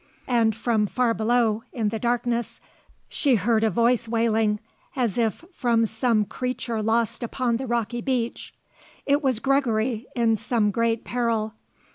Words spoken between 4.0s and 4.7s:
wailing